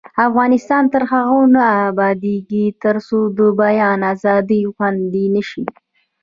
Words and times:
افغانستان 0.27 0.83
تر 0.93 1.03
هغو 1.11 1.41
نه 1.55 1.63
ابادیږي، 1.89 2.65
ترڅو 2.83 3.19
د 3.37 3.39
بیان 3.61 3.99
ازادي 4.13 4.61
خوندي 4.75 5.25
نشي. 5.35 5.63